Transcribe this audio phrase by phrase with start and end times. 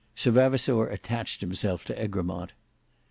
[0.15, 2.53] Sir Vavasour attached himself to Egremont.